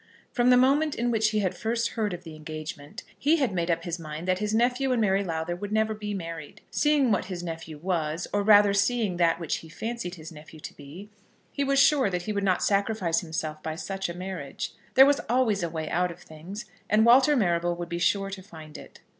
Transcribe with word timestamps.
From 0.31 0.49
the 0.49 0.57
moment 0.57 0.95
in 0.95 1.11
which 1.11 1.29
he 1.29 1.41
had 1.41 1.53
first 1.55 1.89
heard 1.89 2.11
of 2.11 2.23
the 2.23 2.35
engagement, 2.35 3.03
he 3.19 3.35
had 3.35 3.53
made 3.53 3.69
up 3.69 3.83
his 3.83 3.99
mind 3.99 4.27
that 4.27 4.39
his 4.39 4.51
nephew 4.51 4.91
and 4.91 4.99
Mary 4.99 5.23
Lowther 5.23 5.55
would 5.55 5.71
never 5.71 5.93
be 5.93 6.15
married. 6.15 6.59
Seeing 6.71 7.11
what 7.11 7.25
his 7.25 7.43
nephew 7.43 7.77
was 7.77 8.27
or 8.33 8.41
rather 8.41 8.73
seeing 8.73 9.17
that 9.17 9.39
which 9.39 9.57
he 9.57 9.69
fancied 9.69 10.15
his 10.15 10.31
nephew 10.31 10.59
to 10.61 10.73
be, 10.75 11.11
he 11.51 11.63
was 11.63 11.77
sure 11.77 12.09
that 12.09 12.23
he 12.23 12.33
would 12.33 12.43
not 12.43 12.63
sacrifice 12.63 13.19
himself 13.19 13.61
by 13.61 13.75
such 13.75 14.09
a 14.09 14.15
marriage. 14.17 14.73
There 14.95 15.05
was 15.05 15.21
always 15.29 15.61
a 15.61 15.69
way 15.69 15.87
out 15.91 16.09
of 16.09 16.19
things, 16.21 16.65
and 16.89 17.05
Walter 17.05 17.35
Marrable 17.35 17.75
would 17.75 17.89
be 17.89 17.99
sure 17.99 18.31
to 18.31 18.41
find 18.41 18.79
it. 18.79 19.01